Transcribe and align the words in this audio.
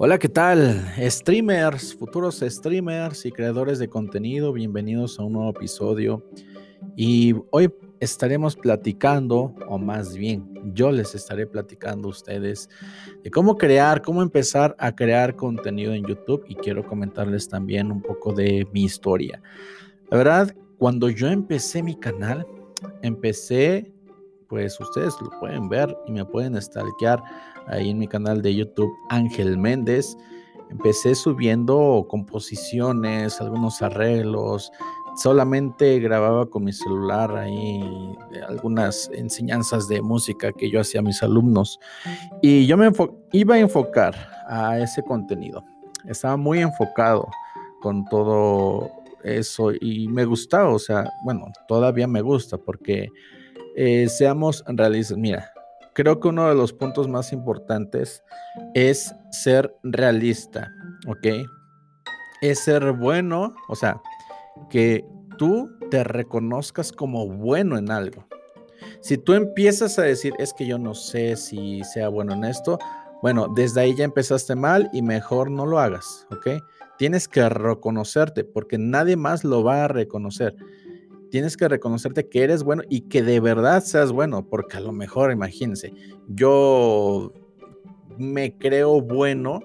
Hola, 0.00 0.16
¿qué 0.20 0.28
tal? 0.28 0.94
Streamers, 0.96 1.92
futuros 1.92 2.38
streamers 2.38 3.26
y 3.26 3.32
creadores 3.32 3.80
de 3.80 3.88
contenido, 3.88 4.52
bienvenidos 4.52 5.18
a 5.18 5.24
un 5.24 5.32
nuevo 5.32 5.50
episodio. 5.50 6.24
Y 6.94 7.34
hoy 7.50 7.68
estaremos 7.98 8.54
platicando, 8.54 9.56
o 9.66 9.76
más 9.76 10.16
bien, 10.16 10.48
yo 10.72 10.92
les 10.92 11.16
estaré 11.16 11.48
platicando 11.48 12.06
a 12.06 12.10
ustedes 12.12 12.70
de 13.24 13.30
cómo 13.32 13.58
crear, 13.58 14.00
cómo 14.00 14.22
empezar 14.22 14.76
a 14.78 14.94
crear 14.94 15.34
contenido 15.34 15.92
en 15.92 16.06
YouTube 16.06 16.44
y 16.46 16.54
quiero 16.54 16.86
comentarles 16.86 17.48
también 17.48 17.90
un 17.90 18.00
poco 18.00 18.32
de 18.32 18.68
mi 18.72 18.84
historia. 18.84 19.42
La 20.12 20.18
verdad, 20.18 20.54
cuando 20.78 21.10
yo 21.10 21.26
empecé 21.26 21.82
mi 21.82 21.96
canal, 21.96 22.46
empecé, 23.02 23.92
pues 24.48 24.78
ustedes 24.78 25.14
lo 25.20 25.30
pueden 25.40 25.68
ver 25.68 25.92
y 26.06 26.12
me 26.12 26.24
pueden 26.24 26.54
stalkear 26.62 27.20
ahí 27.70 27.90
en 27.90 27.98
mi 27.98 28.08
canal 28.08 28.42
de 28.42 28.54
YouTube 28.54 28.92
Ángel 29.08 29.58
Méndez. 29.58 30.16
Empecé 30.70 31.14
subiendo 31.14 32.06
composiciones, 32.08 33.40
algunos 33.40 33.80
arreglos, 33.80 34.70
solamente 35.18 35.98
grababa 35.98 36.46
con 36.46 36.64
mi 36.64 36.72
celular 36.72 37.34
ahí 37.36 37.82
algunas 38.46 39.10
enseñanzas 39.12 39.88
de 39.88 40.00
música 40.00 40.52
que 40.52 40.70
yo 40.70 40.80
hacía 40.80 41.00
a 41.00 41.02
mis 41.02 41.22
alumnos 41.22 41.80
y 42.40 42.66
yo 42.66 42.76
me 42.76 42.90
iba 43.32 43.54
a 43.56 43.58
enfocar 43.58 44.14
a 44.46 44.78
ese 44.78 45.02
contenido. 45.02 45.64
Estaba 46.06 46.36
muy 46.36 46.60
enfocado 46.60 47.28
con 47.80 48.04
todo 48.04 48.90
eso 49.24 49.72
y 49.80 50.08
me 50.08 50.24
gustaba, 50.24 50.70
o 50.70 50.78
sea, 50.78 51.10
bueno, 51.24 51.46
todavía 51.66 52.06
me 52.06 52.22
gusta 52.22 52.56
porque 52.56 53.08
eh, 53.76 54.08
seamos 54.08 54.64
realistas. 54.66 55.18
Mira, 55.18 55.52
creo 55.98 56.20
que 56.20 56.28
uno 56.28 56.48
de 56.48 56.54
los 56.54 56.72
puntos 56.72 57.08
más 57.08 57.32
importantes 57.32 58.22
es 58.72 59.12
ser 59.32 59.74
realista, 59.82 60.72
¿ok? 61.08 61.26
Es 62.40 62.60
ser 62.60 62.92
bueno, 62.92 63.52
o 63.68 63.74
sea, 63.74 64.00
que 64.70 65.04
tú 65.38 65.68
te 65.90 66.04
reconozcas 66.04 66.92
como 66.92 67.26
bueno 67.26 67.76
en 67.76 67.90
algo. 67.90 68.24
Si 69.00 69.18
tú 69.18 69.34
empiezas 69.34 69.98
a 69.98 70.02
decir, 70.02 70.34
es 70.38 70.54
que 70.54 70.68
yo 70.68 70.78
no 70.78 70.94
sé 70.94 71.34
si 71.34 71.82
sea 71.82 72.08
bueno 72.08 72.32
en 72.34 72.44
esto, 72.44 72.78
bueno, 73.20 73.48
desde 73.56 73.80
ahí 73.80 73.96
ya 73.96 74.04
empezaste 74.04 74.54
mal 74.54 74.88
y 74.92 75.02
mejor 75.02 75.50
no 75.50 75.66
lo 75.66 75.80
hagas, 75.80 76.28
¿ok? 76.30 76.62
Tienes 76.96 77.26
que 77.26 77.48
reconocerte 77.48 78.44
porque 78.44 78.78
nadie 78.78 79.16
más 79.16 79.42
lo 79.42 79.64
va 79.64 79.82
a 79.82 79.88
reconocer 79.88 80.54
tienes 81.30 81.56
que 81.56 81.68
reconocerte 81.68 82.28
que 82.28 82.42
eres 82.42 82.62
bueno 82.62 82.82
y 82.88 83.02
que 83.02 83.22
de 83.22 83.40
verdad 83.40 83.82
seas 83.82 84.12
bueno, 84.12 84.46
porque 84.46 84.76
a 84.76 84.80
lo 84.80 84.92
mejor, 84.92 85.32
imagínense, 85.32 85.92
yo 86.28 87.32
me 88.16 88.56
creo 88.56 89.00
bueno 89.00 89.60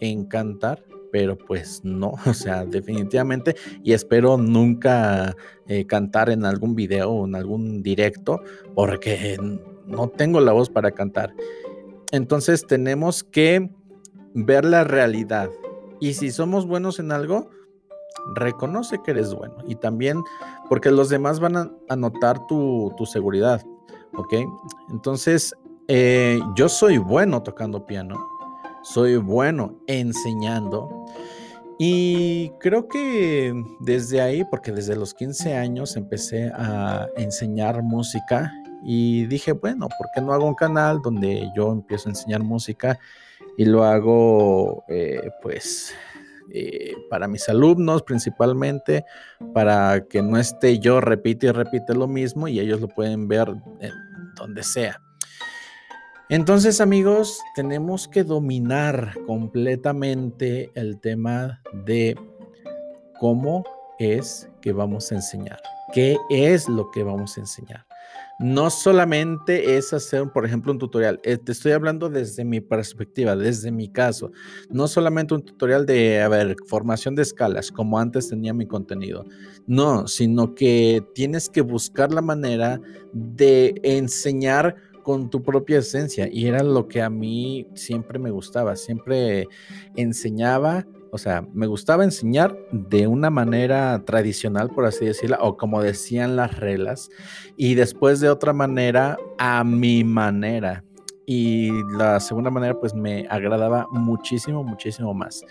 en 0.00 0.24
cantar, 0.24 0.84
pero 1.10 1.36
pues 1.36 1.80
no, 1.84 2.12
o 2.26 2.34
sea, 2.34 2.64
definitivamente, 2.64 3.56
y 3.82 3.92
espero 3.92 4.36
nunca 4.36 5.36
eh, 5.66 5.86
cantar 5.86 6.30
en 6.30 6.44
algún 6.44 6.74
video 6.74 7.10
o 7.10 7.26
en 7.26 7.34
algún 7.34 7.82
directo, 7.82 8.40
porque 8.74 9.38
no 9.86 10.08
tengo 10.08 10.40
la 10.40 10.52
voz 10.52 10.70
para 10.70 10.92
cantar. 10.92 11.34
Entonces 12.12 12.66
tenemos 12.66 13.24
que 13.24 13.70
ver 14.34 14.64
la 14.64 14.84
realidad. 14.84 15.50
Y 16.00 16.14
si 16.14 16.30
somos 16.30 16.66
buenos 16.66 17.00
en 17.00 17.12
algo, 17.12 17.50
reconoce 18.34 19.00
que 19.02 19.12
eres 19.12 19.34
bueno 19.34 19.56
y 19.66 19.76
también 19.76 20.22
porque 20.68 20.90
los 20.90 21.08
demás 21.08 21.40
van 21.40 21.56
a, 21.56 21.96
notar 21.96 22.46
tu, 22.46 22.92
seguridad, 23.06 23.64
¿ok? 24.14 24.34
Entonces, 24.90 25.54
eh, 25.88 26.38
yo 26.54 26.68
soy 26.68 26.98
bueno 26.98 27.42
tocando 27.42 27.86
piano, 27.86 28.16
soy 28.82 29.16
bueno 29.16 29.74
enseñando 29.86 31.06
y 31.78 32.50
creo 32.58 32.88
que 32.88 33.54
desde 33.78 34.20
ahí, 34.20 34.44
porque 34.44 34.72
desde 34.72 34.96
los 34.96 35.14
15 35.14 35.56
años 35.56 35.96
empecé 35.96 36.50
a 36.54 37.06
enseñar 37.16 37.82
música 37.84 38.52
y 38.82 39.26
dije, 39.26 39.52
bueno, 39.52 39.88
¿por 39.96 40.08
qué 40.12 40.20
no 40.20 40.32
hago 40.32 40.46
un 40.46 40.54
canal 40.56 41.00
donde 41.00 41.48
yo 41.56 41.70
empiezo 41.70 42.08
a 42.08 42.12
enseñar 42.12 42.42
música 42.42 42.98
y 43.56 43.64
lo 43.64 43.84
hago 43.84 44.84
eh, 44.88 45.30
pues 45.40 45.94
eh, 46.50 46.94
para 47.10 47.28
mis 47.28 47.48
alumnos 47.48 48.02
principalmente, 48.02 49.04
para 49.52 50.06
que 50.08 50.22
no 50.22 50.38
esté 50.38 50.78
yo 50.78 51.00
repite 51.00 51.48
y 51.48 51.50
repite 51.50 51.94
lo 51.94 52.06
mismo 52.06 52.48
y 52.48 52.60
ellos 52.60 52.80
lo 52.80 52.88
pueden 52.88 53.28
ver 53.28 53.48
en 53.80 53.92
donde 54.36 54.62
sea. 54.62 55.00
Entonces 56.28 56.80
amigos, 56.80 57.40
tenemos 57.54 58.06
que 58.06 58.22
dominar 58.22 59.14
completamente 59.26 60.70
el 60.74 61.00
tema 61.00 61.62
de 61.72 62.16
cómo 63.18 63.64
es 63.98 64.48
que 64.60 64.72
vamos 64.72 65.10
a 65.10 65.16
enseñar, 65.16 65.60
qué 65.92 66.16
es 66.30 66.68
lo 66.68 66.90
que 66.90 67.02
vamos 67.02 67.36
a 67.36 67.40
enseñar 67.40 67.87
no 68.38 68.70
solamente 68.70 69.76
es 69.76 69.92
hacer, 69.92 70.30
por 70.32 70.46
ejemplo, 70.46 70.70
un 70.72 70.78
tutorial. 70.78 71.20
Eh, 71.24 71.38
te 71.38 71.52
estoy 71.52 71.72
hablando 71.72 72.08
desde 72.08 72.44
mi 72.44 72.60
perspectiva, 72.60 73.34
desde 73.34 73.72
mi 73.72 73.88
caso. 73.88 74.30
No 74.70 74.86
solamente 74.86 75.34
un 75.34 75.42
tutorial 75.42 75.86
de, 75.86 76.20
a 76.22 76.28
ver, 76.28 76.56
formación 76.66 77.16
de 77.16 77.22
escalas, 77.22 77.72
como 77.72 77.98
antes 77.98 78.28
tenía 78.28 78.54
mi 78.54 78.66
contenido. 78.66 79.24
No, 79.66 80.06
sino 80.06 80.54
que 80.54 81.02
tienes 81.14 81.48
que 81.48 81.62
buscar 81.62 82.12
la 82.12 82.22
manera 82.22 82.80
de 83.12 83.74
enseñar 83.82 84.76
con 85.02 85.30
tu 85.30 85.42
propia 85.42 85.78
esencia. 85.78 86.28
Y 86.30 86.46
era 86.46 86.62
lo 86.62 86.86
que 86.86 87.02
a 87.02 87.10
mí 87.10 87.66
siempre 87.74 88.20
me 88.20 88.30
gustaba. 88.30 88.76
Siempre 88.76 89.48
enseñaba 89.96 90.86
o 91.10 91.18
sea, 91.18 91.46
me 91.52 91.66
gustaba 91.66 92.04
enseñar 92.04 92.56
de 92.72 93.06
una 93.06 93.30
manera 93.30 94.04
tradicional, 94.04 94.70
por 94.70 94.84
así 94.84 95.06
decirlo, 95.06 95.36
o 95.40 95.56
como 95.56 95.82
decían 95.82 96.36
las 96.36 96.58
reglas, 96.58 97.10
y 97.56 97.74
después 97.74 98.20
de 98.20 98.30
otra 98.30 98.52
manera, 98.52 99.16
a 99.38 99.64
mi 99.64 100.04
manera. 100.04 100.84
Y 101.26 101.70
la 101.98 102.20
segunda 102.20 102.50
manera, 102.50 102.78
pues 102.80 102.94
me 102.94 103.26
agradaba 103.28 103.86
muchísimo, 103.90 104.64
muchísimo 104.64 105.12
más. 105.12 105.44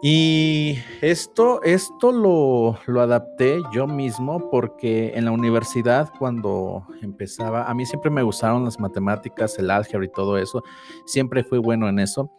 Y 0.00 0.78
esto, 1.00 1.60
esto 1.64 2.12
lo, 2.12 2.78
lo, 2.86 3.00
adapté 3.00 3.60
yo 3.72 3.88
mismo 3.88 4.48
porque 4.48 5.12
en 5.16 5.24
la 5.24 5.32
universidad 5.32 6.08
cuando 6.20 6.86
empezaba, 7.02 7.64
a 7.64 7.74
mí 7.74 7.84
siempre 7.84 8.08
me 8.08 8.22
gustaron 8.22 8.64
las 8.64 8.78
matemáticas, 8.78 9.58
el 9.58 9.72
álgebra 9.72 10.06
y 10.06 10.10
todo 10.10 10.38
eso, 10.38 10.62
siempre 11.04 11.42
fui 11.42 11.58
bueno 11.58 11.88
en 11.88 11.98
eso. 11.98 12.30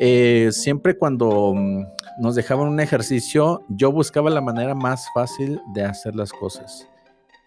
Eh, 0.00 0.48
siempre 0.50 0.98
cuando 0.98 1.54
mm, 1.54 1.84
nos 2.18 2.34
dejaban 2.34 2.66
un 2.66 2.80
ejercicio, 2.80 3.62
yo 3.68 3.92
buscaba 3.92 4.28
la 4.28 4.40
manera 4.40 4.74
más 4.74 5.06
fácil 5.14 5.60
de 5.72 5.84
hacer 5.84 6.16
las 6.16 6.32
cosas. 6.32 6.88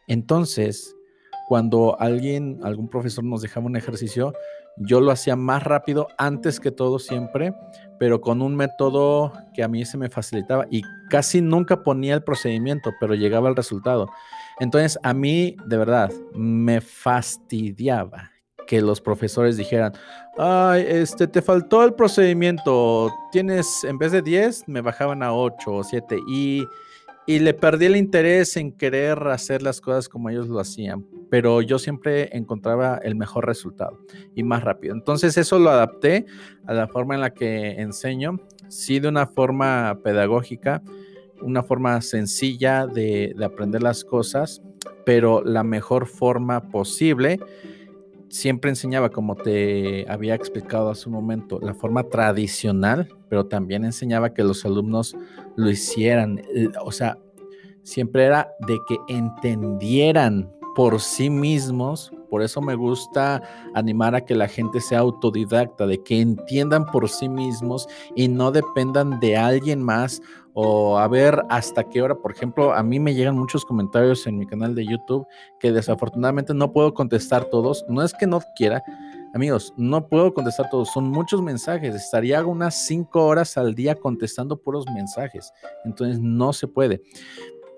Entonces, 0.07 0.95
cuando 1.49 1.99
alguien, 1.99 2.59
algún 2.63 2.87
profesor 2.87 3.25
nos 3.25 3.41
dejaba 3.41 3.65
un 3.65 3.75
ejercicio, 3.75 4.33
yo 4.77 5.01
lo 5.01 5.11
hacía 5.11 5.35
más 5.35 5.63
rápido 5.63 6.07
antes 6.17 6.59
que 6.59 6.71
todo 6.71 6.99
siempre, 6.99 7.53
pero 7.99 8.21
con 8.21 8.41
un 8.41 8.55
método 8.55 9.33
que 9.57 9.63
a 9.63 9.67
mí 9.67 9.83
se 9.85 9.97
me 9.97 10.07
facilitaba 10.07 10.67
y 10.69 10.83
casi 11.09 11.41
nunca 11.41 11.81
ponía 11.81 12.13
el 12.13 12.23
procedimiento, 12.23 12.93
pero 12.99 13.15
llegaba 13.15 13.49
al 13.49 13.55
resultado. 13.55 14.07
Entonces 14.59 14.99
a 15.01 15.15
mí, 15.15 15.57
de 15.65 15.77
verdad, 15.77 16.11
me 16.35 16.79
fastidiaba 16.79 18.29
que 18.67 18.81
los 18.81 19.01
profesores 19.01 19.57
dijeran, 19.57 19.93
ay, 20.37 20.85
este, 20.87 21.27
te 21.27 21.41
faltó 21.41 21.83
el 21.83 21.95
procedimiento, 21.95 23.11
tienes, 23.31 23.83
en 23.83 23.97
vez 23.97 24.11
de 24.11 24.21
10, 24.21 24.67
me 24.67 24.81
bajaban 24.81 25.23
a 25.23 25.33
8 25.33 25.71
o 25.71 25.83
7 25.83 26.19
y 26.29 26.63
y 27.29 27.39
le 27.39 27.53
perdí 27.53 27.87
el 27.87 27.97
interés 27.97 28.55
en 28.55 28.71
querer 28.71 29.27
hacer 29.27 29.61
las 29.61 29.81
cosas 29.81 30.07
como 30.07 30.29
ellos 30.29 30.47
lo 30.47 30.61
hacían, 30.61 31.05
pero 31.29 31.61
yo 31.61 31.77
siempre 31.77 32.29
encontraba 32.35 33.01
el 33.03 33.15
mejor 33.15 33.45
resultado 33.45 33.99
y 34.33 34.43
más 34.43 34.63
rápido. 34.63 34.95
Entonces 34.95 35.37
eso 35.37 35.59
lo 35.59 35.69
adapté 35.69 36.25
a 36.65 36.73
la 36.73 36.87
forma 36.87 37.15
en 37.15 37.21
la 37.21 37.33
que 37.33 37.81
enseño, 37.81 38.39
sí 38.69 38.99
de 38.99 39.07
una 39.09 39.27
forma 39.27 39.99
pedagógica, 40.03 40.81
una 41.41 41.63
forma 41.63 42.01
sencilla 42.01 42.87
de, 42.87 43.33
de 43.37 43.45
aprender 43.45 43.83
las 43.83 44.03
cosas, 44.03 44.61
pero 45.05 45.43
la 45.43 45.63
mejor 45.63 46.07
forma 46.07 46.69
posible 46.71 47.39
siempre 48.29 48.69
enseñaba, 48.69 49.09
como 49.09 49.35
te 49.35 50.05
había 50.09 50.35
explicado 50.35 50.89
hace 50.89 51.09
un 51.09 51.15
momento, 51.15 51.59
la 51.61 51.73
forma 51.73 52.03
tradicional, 52.03 53.07
pero 53.29 53.45
también 53.45 53.85
enseñaba 53.85 54.33
que 54.33 54.43
los 54.43 54.65
alumnos 54.65 55.15
lo 55.55 55.69
hicieran. 55.69 56.41
O 56.83 56.91
sea, 56.91 57.17
siempre 57.83 58.25
era 58.25 58.49
de 58.67 58.79
que 58.87 58.97
entendieran 59.07 60.51
por 60.75 60.99
sí 60.99 61.29
mismos. 61.29 62.11
Por 62.29 62.41
eso 62.41 62.61
me 62.61 62.75
gusta 62.75 63.41
animar 63.73 64.15
a 64.15 64.21
que 64.21 64.35
la 64.35 64.47
gente 64.47 64.81
sea 64.81 64.99
autodidacta, 64.99 65.87
de 65.87 66.01
que 66.03 66.21
entiendan 66.21 66.85
por 66.85 67.09
sí 67.09 67.29
mismos 67.29 67.87
y 68.15 68.27
no 68.27 68.51
dependan 68.51 69.19
de 69.19 69.37
alguien 69.37 69.81
más 69.81 70.21
o 70.53 70.97
a 70.97 71.07
ver 71.07 71.43
hasta 71.49 71.83
qué 71.83 72.01
hora. 72.01 72.15
Por 72.15 72.31
ejemplo, 72.31 72.73
a 72.73 72.81
mí 72.81 72.99
me 72.99 73.13
llegan 73.13 73.37
muchos 73.37 73.63
comentarios 73.63 74.25
en 74.25 74.37
mi 74.37 74.45
canal 74.45 74.73
de 74.73 74.85
YouTube 74.85 75.27
que 75.59 75.71
desafortunadamente 75.71 76.53
no 76.53 76.71
puedo 76.71 76.93
contestar 76.93 77.45
todos. 77.45 77.85
No 77.87 78.01
es 78.01 78.13
que 78.13 78.25
no 78.25 78.41
quiera, 78.55 78.83
Amigos, 79.33 79.73
no 79.77 80.07
puedo 80.07 80.33
contestar 80.33 80.69
todos, 80.69 80.89
son 80.91 81.09
muchos 81.09 81.41
mensajes. 81.41 81.93
Estaría 81.93 82.43
unas 82.43 82.87
cinco 82.87 83.25
horas 83.25 83.57
al 83.57 83.75
día 83.75 83.95
contestando 83.95 84.57
puros 84.57 84.85
mensajes. 84.87 85.53
Entonces 85.85 86.19
no 86.19 86.53
se 86.53 86.67
puede. 86.67 87.01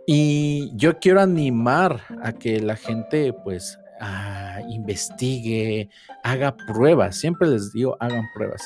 Y 0.08 0.72
yo 0.76 1.00
quiero 1.00 1.22
animar 1.22 2.02
a 2.24 2.32
que 2.32 2.62
la 2.62 2.76
gente 2.76 3.34
pues 3.34 3.78
ah, 4.00 4.60
investigue, 4.70 5.90
haga 6.24 6.56
pruebas. 6.56 7.18
Siempre 7.18 7.48
les 7.48 7.72
digo, 7.72 7.98
hagan 8.00 8.26
pruebas. 8.34 8.62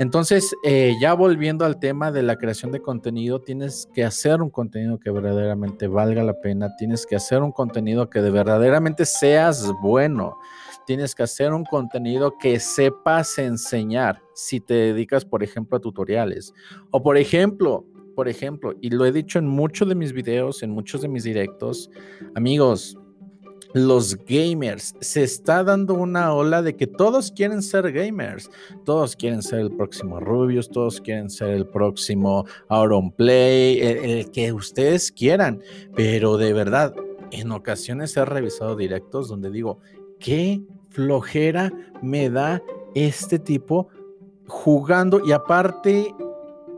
Entonces, 0.00 0.56
eh, 0.64 0.94
ya 0.98 1.12
volviendo 1.12 1.66
al 1.66 1.78
tema 1.78 2.10
de 2.10 2.22
la 2.22 2.36
creación 2.36 2.72
de 2.72 2.80
contenido, 2.80 3.42
tienes 3.42 3.86
que 3.92 4.02
hacer 4.02 4.40
un 4.40 4.48
contenido 4.48 4.98
que 4.98 5.10
verdaderamente 5.10 5.88
valga 5.88 6.24
la 6.24 6.40
pena, 6.40 6.74
tienes 6.78 7.04
que 7.04 7.16
hacer 7.16 7.42
un 7.42 7.52
contenido 7.52 8.08
que 8.08 8.22
de 8.22 8.30
verdaderamente 8.30 9.04
seas 9.04 9.70
bueno, 9.82 10.38
tienes 10.86 11.14
que 11.14 11.24
hacer 11.24 11.52
un 11.52 11.66
contenido 11.66 12.38
que 12.38 12.58
sepas 12.60 13.38
enseñar 13.38 14.22
si 14.34 14.58
te 14.60 14.72
dedicas, 14.72 15.26
por 15.26 15.42
ejemplo, 15.42 15.76
a 15.76 15.80
tutoriales. 15.80 16.54
O 16.90 17.02
por 17.02 17.18
ejemplo, 17.18 17.84
por 18.16 18.26
ejemplo, 18.28 18.74
y 18.80 18.88
lo 18.90 19.04
he 19.04 19.12
dicho 19.12 19.38
en 19.38 19.46
muchos 19.46 19.88
de 19.88 19.94
mis 19.94 20.12
videos, 20.12 20.62
en 20.62 20.70
muchos 20.70 21.02
de 21.02 21.08
mis 21.08 21.24
directos, 21.24 21.90
amigos, 22.34 22.96
los 23.72 24.16
gamers. 24.24 24.94
Se 25.00 25.22
está 25.22 25.64
dando 25.64 25.94
una 25.94 26.32
ola 26.32 26.62
de 26.62 26.76
que 26.76 26.86
todos 26.86 27.30
quieren 27.30 27.62
ser 27.62 27.92
gamers. 27.92 28.50
Todos 28.84 29.16
quieren 29.16 29.42
ser 29.42 29.60
el 29.60 29.70
próximo 29.70 30.20
Rubius, 30.20 30.68
todos 30.68 31.00
quieren 31.00 31.30
ser 31.30 31.50
el 31.50 31.66
próximo 31.66 32.46
Auronplay, 32.68 33.80
el, 33.80 33.98
el 33.98 34.30
que 34.30 34.52
ustedes 34.52 35.12
quieran. 35.12 35.60
Pero 35.94 36.36
de 36.36 36.52
verdad, 36.52 36.94
en 37.30 37.52
ocasiones 37.52 38.16
he 38.16 38.24
revisado 38.24 38.76
directos 38.76 39.28
donde 39.28 39.50
digo, 39.50 39.78
qué 40.18 40.60
flojera 40.90 41.72
me 42.02 42.30
da 42.30 42.62
este 42.94 43.38
tipo 43.38 43.88
jugando 44.46 45.24
y 45.24 45.32
aparte 45.32 46.14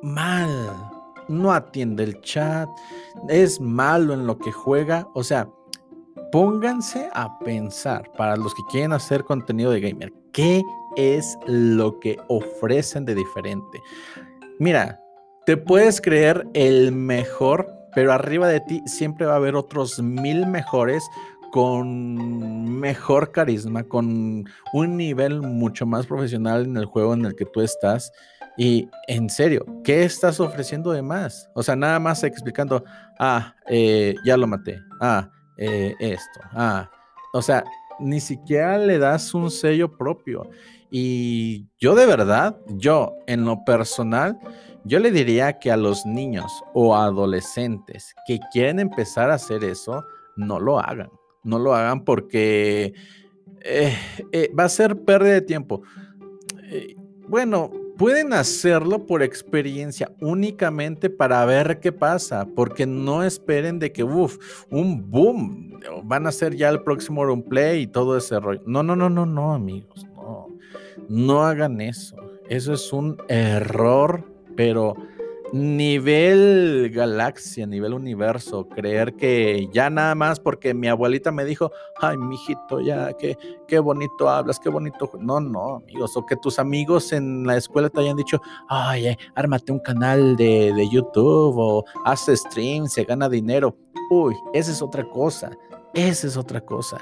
mal. 0.03 0.89
No 1.29 1.53
atiende 1.53 2.05
el 2.05 2.21
chat, 2.21 2.69
es 3.29 3.61
malo 3.61 4.13
en 4.13 4.27
lo 4.27 4.39
que 4.39 4.53
juega. 4.53 5.09
O 5.15 5.23
sea, 5.23 5.49
pónganse 6.33 7.11
a 7.13 7.39
pensar 7.41 8.11
para 8.17 8.37
los 8.37 8.55
que 8.55 8.63
quieren 8.71 8.93
hacer 8.93 9.23
contenido 9.23 9.71
de 9.71 9.81
gamer, 9.81 10.13
¿qué 10.33 10.63
es 10.97 11.39
lo 11.47 12.01
que 12.01 12.19
ofrecen 12.29 13.05
de 13.05 13.15
diferente? 13.15 13.81
Mira, 14.59 14.99
te 15.45 15.59
puedes 15.59 16.01
creer 16.01 16.49
el 16.55 16.91
mejor, 16.91 17.71
pero 17.95 18.13
arriba 18.13 18.49
de 18.49 18.61
ti 18.61 18.83
siempre 18.87 19.27
va 19.27 19.35
a 19.35 19.37
haber 19.37 19.55
otros 19.55 20.01
mil 20.03 20.47
mejores 20.47 21.05
con 21.53 22.81
mejor 22.81 23.31
carisma, 23.31 23.85
con 23.85 24.45
un 24.73 24.97
nivel 24.97 25.43
mucho 25.43 25.85
más 25.85 26.07
profesional 26.07 26.65
en 26.65 26.79
el 26.79 26.87
juego 26.87 27.13
en 27.13 27.27
el 27.27 27.35
que 27.35 27.45
tú 27.45 27.61
estás. 27.61 28.11
Y 28.57 28.89
en 29.07 29.29
serio, 29.29 29.67
¿qué 29.85 30.05
estás 30.05 30.41
ofreciendo 30.41 30.93
de 30.93 31.03
más? 31.03 31.51
O 31.55 31.63
sea, 31.63 31.77
nada 31.77 31.99
más 31.99 32.25
explicando, 32.25 32.85
ah, 33.19 33.55
eh, 33.69 34.15
ya 34.25 34.39
lo 34.39 34.47
maté, 34.47 34.81
ah, 35.01 35.29
eh, 35.57 35.95
esto. 35.99 36.41
Ah, 36.53 36.91
o 37.33 37.43
sea, 37.43 37.65
ni 37.99 38.21
siquiera 38.21 38.79
le 38.79 38.99
das 38.99 39.35
un 39.35 39.51
sello 39.51 39.97
propio. 39.97 40.49
Y 40.91 41.67
yo 41.79 41.95
de 41.95 42.07
verdad, 42.07 42.57
yo 42.69 43.15
en 43.27 43.45
lo 43.45 43.65
personal, 43.65 44.39
yo 44.85 44.99
le 44.99 45.11
diría 45.11 45.59
que 45.59 45.71
a 45.71 45.77
los 45.77 46.05
niños 46.05 46.63
o 46.75 46.95
adolescentes 46.95 48.15
que 48.27 48.41
quieren 48.53 48.79
empezar 48.79 49.31
a 49.31 49.35
hacer 49.35 49.65
eso, 49.65 50.05
no 50.37 50.61
lo 50.61 50.79
hagan. 50.79 51.11
No 51.45 51.59
lo 51.59 51.75
hagan 51.75 52.05
porque 52.05 52.93
eh, 53.63 53.97
eh, 54.33 54.53
va 54.59 54.65
a 54.65 54.69
ser 54.69 54.97
pérdida 55.05 55.35
de 55.35 55.43
tiempo. 55.43 55.83
bueno, 57.29 57.71
pueden 57.97 58.33
hacerlo 58.33 59.07
por 59.07 59.23
experiencia 59.23 60.13
únicamente 60.21 61.11
para 61.11 61.45
ver 61.45 61.81
qué 61.81 61.93
pasa, 61.93 62.47
porque 62.55 62.87
no 62.87 63.23
esperen 63.23 63.79
de 63.79 63.93
que, 63.93 64.05
uff, 64.05 64.65
un 64.71 65.11
boom, 65.11 65.81
van 66.05 66.27
a 66.27 66.33
ser 66.33 66.55
ya 66.57 66.69
el 66.69 66.83
próximo 66.83 67.43
play 67.45 67.83
y 67.83 67.87
todo 67.87 68.17
ese 68.17 68.39
rollo. 68.41 68.63
No, 68.67 68.83
no, 68.83 68.97
no, 68.97 69.09
no, 69.09 69.27
no, 69.27 69.55
amigos, 69.55 70.07
no, 70.15 70.49
no 71.09 71.43
hagan 71.45 71.81
eso. 71.81 72.17
Eso 72.49 72.73
es 72.73 72.93
un 72.93 73.17
error, 73.29 74.25
pero 74.57 74.95
nivel 75.53 76.91
galaxia, 76.95 77.67
nivel 77.67 77.93
universo, 77.93 78.69
creer 78.69 79.15
que 79.15 79.69
ya 79.71 79.91
nada 79.91 80.15
más 80.15 80.41
porque 80.41 80.73
mi 80.73 80.89
abuelita 80.89 81.31
me 81.31 81.45
dijo, 81.45 81.71
ay, 82.01 82.17
mijito, 82.17 82.81
ya, 82.81 83.13
qué, 83.13 83.37
qué 83.69 83.79
bonito 83.79 84.29
hablas, 84.31 84.59
qué 84.59 84.71
bonito. 84.71 85.11
No, 85.21 85.41
no, 85.41 85.77
amigos, 85.77 86.17
o 86.17 86.25
que 86.25 86.37
tus 86.37 86.59
amigos 86.59 87.13
en 87.13 87.47
la 87.47 87.57
escuela 87.57 87.91
te 87.91 88.01
hayan 88.01 88.17
dicho, 88.17 88.41
ay, 88.69 89.09
eh, 89.09 89.19
ármate 89.35 89.73
un 89.73 89.81
canal 89.81 90.37
de, 90.37 90.73
de 90.73 90.89
YouTube 90.89 91.55
o 91.59 91.85
haz 92.05 92.27
stream, 92.27 92.87
se 92.89 93.05
gana 93.05 93.29
dinero. 93.29 93.77
Uy, 94.11 94.35
esa 94.55 94.73
es 94.73 94.81
otra 94.81 95.05
cosa, 95.05 95.51
esa 95.93 96.27
es 96.27 96.37
otra 96.37 96.63
cosa. 96.63 96.99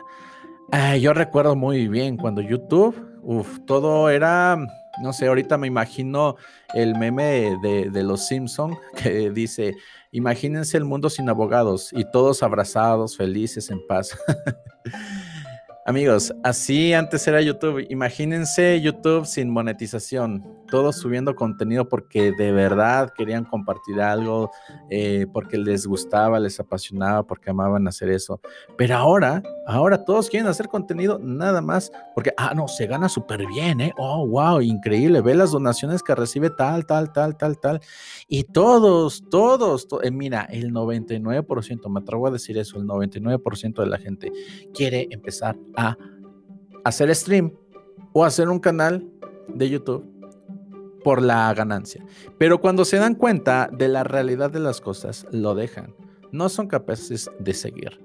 yo 1.01 1.15
recuerdo 1.15 1.55
muy 1.55 1.87
bien 1.87 2.17
cuando 2.17 2.41
YouTube, 2.41 2.97
uff, 3.23 3.61
todo 3.65 4.11
era 4.11 4.59
no 5.03 5.13
sé, 5.13 5.27
ahorita 5.27 5.57
me 5.57 5.67
imagino 5.67 6.37
el 6.75 6.97
meme 6.97 7.57
de, 7.63 8.03
los 8.03 8.27
Simpson 8.27 8.77
que 8.97 9.31
dice, 9.31 9.75
imagínense 10.11 10.77
el 10.77 10.85
mundo 10.85 11.11
sin 11.11 11.29
abogados 11.29 11.91
y 11.93 12.05
todos 12.11 12.43
abrazados, 12.43 13.17
felices, 13.17 13.71
en 13.71 13.87
paz. 13.87 14.17
Amigos, 15.91 16.33
así 16.45 16.93
antes 16.93 17.27
era 17.27 17.41
YouTube. 17.41 17.85
Imagínense 17.91 18.81
YouTube 18.81 19.27
sin 19.27 19.51
monetización, 19.51 20.47
todos 20.69 20.95
subiendo 20.95 21.35
contenido 21.35 21.89
porque 21.89 22.31
de 22.31 22.53
verdad 22.53 23.13
querían 23.13 23.45
compartir 23.45 24.01
algo, 24.01 24.53
eh, 24.89 25.27
porque 25.33 25.59
les 25.59 25.89
gustaba, 25.89 26.39
les 26.39 26.61
apasionaba, 26.61 27.25
porque 27.25 27.51
amaban 27.51 27.89
hacer 27.89 28.09
eso. 28.11 28.41
Pero 28.79 28.95
ahora, 28.95 29.43
ahora 29.67 30.05
todos 30.05 30.31
quieren 30.31 30.47
hacer 30.47 30.69
contenido 30.69 31.19
nada 31.21 31.61
más 31.61 31.91
porque, 32.15 32.33
ah, 32.37 32.55
no, 32.55 32.69
se 32.69 32.87
gana 32.87 33.09
súper 33.09 33.45
bien, 33.49 33.81
¿eh? 33.81 33.93
Oh, 33.99 34.25
wow, 34.29 34.61
increíble. 34.61 35.23
Ve 35.23 35.35
las 35.35 35.51
donaciones 35.51 36.05
que 36.05 36.15
recibe 36.15 36.51
tal, 36.51 36.87
tal, 36.87 37.13
tal, 37.13 37.37
tal, 37.37 37.59
tal. 37.59 37.81
Y 38.29 38.45
todos, 38.45 39.25
todos, 39.29 39.89
eh, 40.05 40.13
mira, 40.13 40.45
el 40.45 40.73
99%, 40.73 41.89
me 41.89 41.99
atrevo 41.99 42.29
a 42.29 42.31
decir 42.31 42.59
eso, 42.59 42.79
el 42.79 42.87
99% 42.87 43.83
de 43.83 43.89
la 43.89 43.99
gente 43.99 44.31
quiere 44.73 45.09
empezar 45.11 45.57
a 45.75 45.80
hacer 46.85 47.15
stream 47.15 47.53
o 48.13 48.25
hacer 48.25 48.49
un 48.49 48.59
canal 48.59 49.09
de 49.49 49.69
YouTube 49.69 50.05
por 51.03 51.23
la 51.23 51.53
ganancia. 51.55 52.05
Pero 52.39 52.61
cuando 52.61 52.85
se 52.85 52.99
dan 52.99 53.15
cuenta 53.15 53.69
de 53.73 53.89
la 53.89 54.05
realidad 54.05 54.51
de 54.51 54.61
las 54.61 54.81
cosas, 54.81 55.27
lo 55.31 55.55
dejan 55.55 55.95
no 56.33 56.49
son 56.49 56.67
capaces 56.67 57.31
de 57.39 57.55
seguir. 57.55 58.01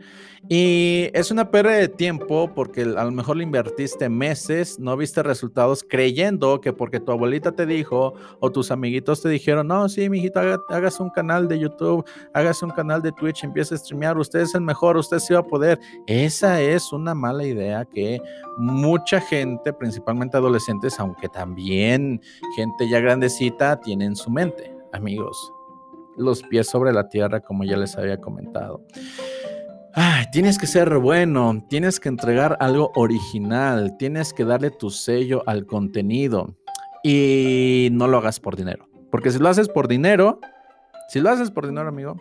Y 0.47 1.09
es 1.13 1.31
una 1.31 1.49
pérdida 1.49 1.77
de 1.77 1.87
tiempo 1.87 2.51
porque 2.53 2.83
a 2.83 3.03
lo 3.03 3.11
mejor 3.11 3.37
le 3.37 3.43
invertiste 3.43 4.09
meses, 4.09 4.77
no 4.77 4.95
viste 4.95 5.23
resultados 5.23 5.83
creyendo 5.83 6.61
que 6.61 6.71
porque 6.71 6.99
tu 6.99 7.11
abuelita 7.11 7.53
te 7.53 7.65
dijo 7.65 8.13
o 8.39 8.51
tus 8.51 8.69
amiguitos 8.69 9.23
te 9.23 9.29
dijeron, 9.29 9.67
no, 9.67 9.89
sí, 9.89 10.07
mijito, 10.07 10.39
hagas 10.69 10.99
un 10.99 11.09
canal 11.09 11.47
de 11.47 11.57
YouTube, 11.57 12.05
hagas 12.33 12.61
un 12.61 12.69
canal 12.69 13.01
de 13.01 13.11
Twitch, 13.11 13.43
empieza 13.43 13.73
a 13.73 13.77
streamear, 13.79 14.19
usted 14.19 14.41
es 14.41 14.53
el 14.53 14.61
mejor, 14.61 14.97
usted 14.97 15.17
sí 15.17 15.33
va 15.33 15.39
a 15.39 15.47
poder. 15.47 15.79
Esa 16.05 16.61
es 16.61 16.93
una 16.93 17.15
mala 17.15 17.43
idea 17.43 17.83
que 17.85 18.21
mucha 18.57 19.19
gente, 19.19 19.73
principalmente 19.73 20.37
adolescentes, 20.37 20.99
aunque 20.99 21.27
también 21.27 22.21
gente 22.55 22.87
ya 22.87 22.99
grandecita, 22.99 23.79
tiene 23.79 24.05
en 24.05 24.15
su 24.15 24.29
mente. 24.29 24.71
Amigos, 24.93 25.54
los 26.17 26.43
pies 26.43 26.67
sobre 26.67 26.93
la 26.93 27.09
tierra, 27.09 27.39
como 27.39 27.63
ya 27.63 27.77
les 27.77 27.97
había 27.97 28.19
comentado. 28.19 28.85
tienes 30.31 30.57
que 30.57 30.67
ser 30.67 30.97
bueno, 30.97 31.65
tienes 31.69 31.99
que 31.99 32.09
entregar 32.09 32.57
algo 32.59 32.91
original, 32.95 33.95
tienes 33.97 34.33
que 34.33 34.45
darle 34.45 34.71
tu 34.71 34.89
sello 34.89 35.43
al 35.45 35.65
contenido 35.65 36.55
y 37.03 37.89
no 37.91 38.07
lo 38.07 38.17
hagas 38.17 38.39
por 38.39 38.55
dinero. 38.55 38.87
Porque 39.11 39.31
si 39.31 39.39
lo 39.39 39.49
haces 39.49 39.69
por 39.69 39.87
dinero, 39.87 40.39
si 41.07 41.19
lo 41.19 41.29
haces 41.29 41.51
por 41.51 41.67
dinero, 41.67 41.87
amigo, 41.87 42.15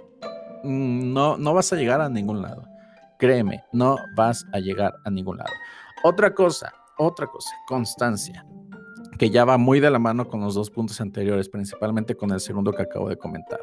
mm, 0.63 1.13
no, 1.13 1.37
no 1.37 1.55
vas 1.55 1.73
a 1.73 1.77
llegar 1.77 2.01
a 2.01 2.09
ningún 2.09 2.43
lado. 2.43 2.63
Créeme, 3.19 3.65
no 3.73 3.97
vas 4.17 4.45
a 4.53 4.59
llegar 4.59 4.95
a 5.05 5.11
ningún 5.11 5.39
lado. 5.39 5.53
Otra 6.05 6.35
cosa, 6.35 6.73
otra 6.99 7.27
cosa, 7.27 7.51
constancia 7.67 8.45
que 9.19 9.31
ya 9.31 9.45
va 9.45 9.59
muy 9.59 9.81
de 9.81 9.91
la 9.91 9.99
mano 9.99 10.29
con 10.29 10.41
los 10.41 10.55
dos 10.55 10.71
puntos 10.71 11.01
anteriores, 11.01 11.49
principalmente 11.49 12.17
con 12.17 12.31
el 12.31 12.41
segundo 12.41 12.73
que 12.73 12.83
acabo 12.83 13.09
de 13.09 13.17
comentar. 13.17 13.61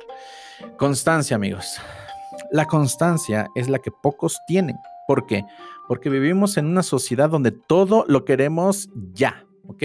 Constancia, 0.77 1.35
amigos. 1.35 1.77
La 2.51 2.65
constancia 2.65 3.47
es 3.55 3.69
la 3.69 3.79
que 3.79 3.91
pocos 3.91 4.39
tienen. 4.47 4.77
¿Por 5.07 5.25
qué? 5.25 5.43
Porque 5.87 6.09
vivimos 6.09 6.57
en 6.57 6.67
una 6.67 6.83
sociedad 6.83 7.29
donde 7.29 7.51
todo 7.51 8.05
lo 8.07 8.25
queremos 8.25 8.89
ya. 9.13 9.45
¿Ok? 9.67 9.83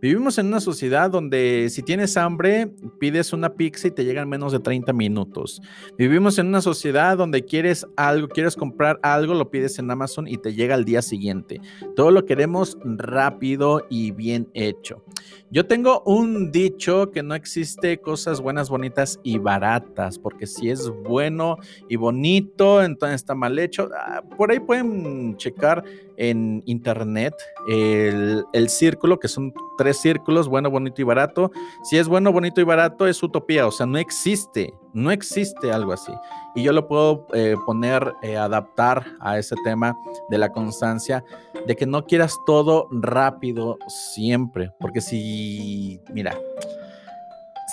Vivimos 0.00 0.38
en 0.38 0.46
una 0.46 0.60
sociedad 0.60 1.10
donde 1.10 1.68
si 1.70 1.82
tienes 1.82 2.16
hambre, 2.16 2.70
pides 2.98 3.32
una 3.32 3.54
pizza 3.54 3.88
y 3.88 3.90
te 3.90 4.04
llegan 4.04 4.28
menos 4.28 4.52
de 4.52 4.60
30 4.60 4.92
minutos. 4.92 5.60
Vivimos 5.96 6.38
en 6.38 6.48
una 6.48 6.60
sociedad 6.60 7.16
donde 7.16 7.44
quieres 7.44 7.86
algo, 7.96 8.28
quieres 8.28 8.56
comprar 8.56 8.98
algo, 9.02 9.34
lo 9.34 9.50
pides 9.50 9.78
en 9.78 9.90
Amazon 9.90 10.28
y 10.28 10.38
te 10.38 10.54
llega 10.54 10.74
al 10.74 10.84
día 10.84 11.02
siguiente. 11.02 11.60
Todo 11.96 12.10
lo 12.10 12.24
queremos 12.24 12.78
rápido 12.84 13.86
y 13.88 14.10
bien 14.10 14.48
hecho. 14.54 15.02
Yo 15.50 15.66
tengo 15.66 16.02
un 16.04 16.50
dicho 16.50 17.10
que 17.12 17.22
no 17.22 17.34
existe 17.34 18.00
cosas 18.00 18.40
buenas, 18.40 18.68
bonitas 18.68 19.20
y 19.22 19.38
baratas, 19.38 20.18
porque 20.18 20.46
si 20.46 20.68
es 20.68 20.88
bueno 20.88 21.58
y 21.88 21.96
bonito, 21.96 22.82
entonces 22.82 23.16
está 23.16 23.34
mal 23.34 23.58
hecho. 23.58 23.88
Ah, 23.96 24.22
por 24.36 24.50
ahí 24.50 24.58
pueden 24.58 25.36
checar 25.36 25.84
en 26.16 26.62
internet 26.66 27.34
el, 27.68 28.44
el, 28.52 28.68
círculo, 28.68 29.18
que 29.18 29.28
son 29.28 29.52
tres 29.76 29.98
círculos, 29.98 30.48
bueno, 30.48 30.70
bonito 30.70 31.00
y 31.00 31.04
barato. 31.04 31.50
Si 31.82 31.96
es 31.96 32.08
bueno, 32.08 32.32
bonito 32.32 32.60
y 32.60 32.64
barato, 32.64 33.06
es 33.06 33.22
utopía, 33.22 33.66
o 33.66 33.70
sea, 33.70 33.86
no 33.86 33.98
existe, 33.98 34.74
no 34.92 35.10
existe 35.10 35.72
algo 35.72 35.92
así. 35.92 36.12
Y 36.54 36.62
yo 36.62 36.72
lo 36.72 36.86
puedo 36.86 37.26
eh, 37.32 37.56
poner, 37.66 38.14
eh, 38.22 38.36
adaptar 38.36 39.04
a 39.20 39.38
ese 39.38 39.56
tema 39.64 39.96
de 40.30 40.38
la 40.38 40.52
constancia, 40.52 41.24
de 41.66 41.74
que 41.74 41.86
no 41.86 42.04
quieras 42.04 42.36
todo 42.46 42.88
rápido 42.90 43.78
siempre, 43.88 44.70
porque 44.78 45.00
si, 45.00 46.00
mira, 46.12 46.36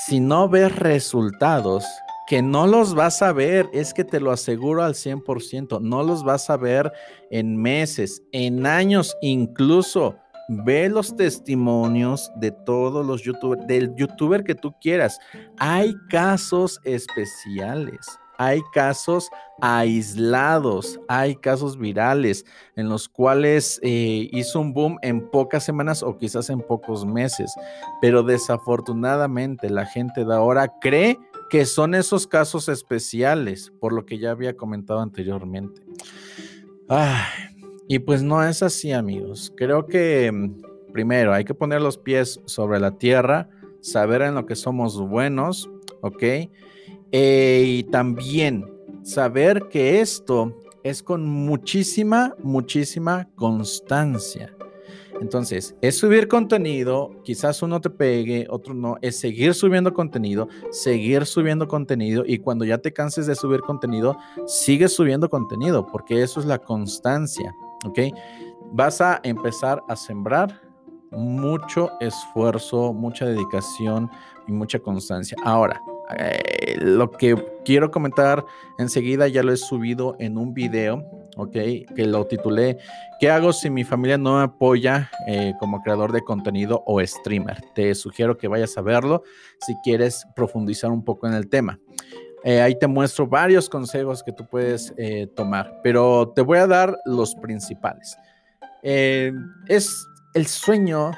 si 0.07 0.19
no 0.19 0.49
ves 0.49 0.75
resultados, 0.75 1.85
que 2.31 2.41
no 2.41 2.65
los 2.65 2.95
vas 2.95 3.21
a 3.21 3.33
ver, 3.33 3.69
es 3.73 3.93
que 3.93 4.05
te 4.05 4.21
lo 4.21 4.31
aseguro 4.31 4.83
al 4.83 4.93
100%, 4.93 5.81
no 5.81 6.01
los 6.01 6.23
vas 6.23 6.49
a 6.49 6.55
ver 6.55 6.89
en 7.29 7.57
meses, 7.57 8.23
en 8.31 8.65
años 8.65 9.17
incluso. 9.21 10.15
Ve 10.47 10.87
los 10.87 11.13
testimonios 11.13 12.31
de 12.37 12.51
todos 12.51 13.05
los 13.05 13.21
youtubers, 13.23 13.67
del 13.67 13.93
youtuber 13.97 14.45
que 14.45 14.55
tú 14.55 14.73
quieras. 14.79 15.19
Hay 15.57 15.93
casos 16.09 16.79
especiales, 16.85 17.99
hay 18.37 18.61
casos 18.71 19.29
aislados, 19.61 21.01
hay 21.09 21.35
casos 21.35 21.77
virales 21.77 22.45
en 22.77 22.87
los 22.87 23.09
cuales 23.09 23.77
eh, 23.83 24.29
hizo 24.31 24.61
un 24.61 24.73
boom 24.73 24.97
en 25.01 25.29
pocas 25.29 25.65
semanas 25.65 26.01
o 26.01 26.17
quizás 26.17 26.49
en 26.49 26.61
pocos 26.61 27.05
meses, 27.05 27.53
pero 28.01 28.23
desafortunadamente 28.23 29.69
la 29.69 29.85
gente 29.85 30.23
de 30.23 30.33
ahora 30.33 30.73
cree 30.79 31.19
que 31.51 31.65
son 31.65 31.95
esos 31.95 32.27
casos 32.27 32.69
especiales, 32.69 33.73
por 33.81 33.91
lo 33.91 34.05
que 34.05 34.17
ya 34.17 34.31
había 34.31 34.55
comentado 34.55 35.01
anteriormente. 35.01 35.81
y 37.89 37.99
pues 37.99 38.23
no 38.23 38.41
es 38.41 38.63
así, 38.63 38.93
amigos. 38.93 39.51
Creo 39.57 39.85
que 39.85 40.31
mm, 40.31 40.91
primero 40.93 41.33
hay 41.33 41.43
que 41.43 41.53
poner 41.53 41.81
los 41.81 41.97
pies 41.97 42.39
sobre 42.45 42.79
la 42.79 42.97
tierra, 42.97 43.49
saber 43.81 44.21
en 44.21 44.35
lo 44.35 44.45
que 44.45 44.55
somos 44.55 44.97
buenos, 44.97 45.69
¿ok? 45.99 46.23
Eh, 47.11 47.63
y 47.67 47.83
también 47.83 48.71
saber 49.03 49.67
que 49.69 49.99
esto 49.99 50.57
es 50.83 51.03
con 51.03 51.25
muchísima, 51.27 52.33
muchísima 52.41 53.27
constancia. 53.35 54.55
Entonces, 55.21 55.75
es 55.81 55.99
subir 55.99 56.27
contenido, 56.27 57.11
quizás 57.23 57.61
uno 57.61 57.79
te 57.79 57.91
pegue, 57.91 58.47
otro 58.49 58.73
no, 58.73 58.97
es 59.01 59.19
seguir 59.19 59.53
subiendo 59.53 59.93
contenido, 59.93 60.47
seguir 60.71 61.27
subiendo 61.27 61.67
contenido 61.67 62.23
y 62.25 62.39
cuando 62.39 62.65
ya 62.65 62.79
te 62.79 62.91
canses 62.91 63.27
de 63.27 63.35
subir 63.35 63.61
contenido, 63.61 64.17
sigues 64.47 64.95
subiendo 64.95 65.29
contenido, 65.29 65.85
porque 65.85 66.23
eso 66.23 66.39
es 66.39 66.47
la 66.47 66.57
constancia, 66.57 67.55
¿ok? 67.85 67.99
Vas 68.73 68.99
a 68.99 69.21
empezar 69.23 69.83
a 69.87 69.95
sembrar 69.95 70.59
mucho 71.11 71.91
esfuerzo, 71.99 72.91
mucha 72.91 73.25
dedicación 73.27 74.09
y 74.47 74.51
mucha 74.51 74.79
constancia. 74.79 75.37
Ahora, 75.43 75.79
eh, 76.17 76.77
lo 76.79 77.11
que 77.11 77.35
quiero 77.63 77.91
comentar 77.91 78.43
enseguida 78.79 79.27
ya 79.27 79.43
lo 79.43 79.53
he 79.53 79.57
subido 79.57 80.15
en 80.17 80.39
un 80.39 80.55
video 80.55 81.05
¿ok? 81.41 81.51
Que 81.95 82.05
lo 82.05 82.25
titulé 82.25 82.77
¿Qué 83.19 83.29
hago 83.29 83.53
si 83.53 83.69
mi 83.69 83.83
familia 83.83 84.17
no 84.17 84.37
me 84.37 84.43
apoya 84.43 85.11
eh, 85.27 85.53
como 85.59 85.81
creador 85.81 86.11
de 86.11 86.21
contenido 86.21 86.83
o 86.87 87.05
streamer? 87.05 87.61
Te 87.75 87.93
sugiero 87.93 88.37
que 88.37 88.47
vayas 88.47 88.77
a 88.77 88.81
verlo 88.81 89.23
si 89.59 89.75
quieres 89.83 90.25
profundizar 90.35 90.91
un 90.91 91.03
poco 91.03 91.27
en 91.27 91.33
el 91.33 91.47
tema. 91.47 91.79
Eh, 92.43 92.61
ahí 92.61 92.77
te 92.77 92.87
muestro 92.87 93.27
varios 93.27 93.69
consejos 93.69 94.23
que 94.23 94.31
tú 94.31 94.47
puedes 94.49 94.93
eh, 94.97 95.27
tomar, 95.35 95.81
pero 95.83 96.31
te 96.35 96.41
voy 96.41 96.57
a 96.57 96.65
dar 96.65 96.97
los 97.05 97.35
principales. 97.35 98.17
es 98.81 100.07
el 100.33 100.47
sueño 100.47 101.11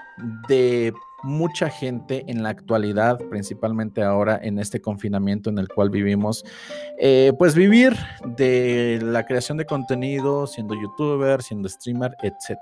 de 0.50 0.94
mucha 1.24 1.70
gente 1.70 2.24
en 2.28 2.44
la 2.44 2.50
actualidad, 2.50 3.18
principalmente 3.30 4.04
ahora 4.04 4.40
en 4.42 4.60
este 4.60 4.82
confinamiento 4.82 5.50
en 5.50 5.58
el 5.58 5.68
cual 5.68 5.90
vivimos, 5.90 6.44
eh, 7.00 7.32
pues 7.38 7.56
vivir 7.56 7.96
de 8.26 9.00
la 9.02 9.26
creación 9.26 9.58
de 9.58 9.66
contenido, 9.66 10.48
siendo 10.48 10.76
youtuber, 10.76 11.42
siendo 11.42 11.70
streamer, 11.70 12.16
etc. 12.22 12.58